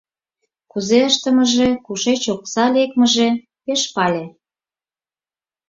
[0.71, 3.29] Кузе ыштымыже, кушеч окса лекмыже
[3.63, 4.25] пеш пале.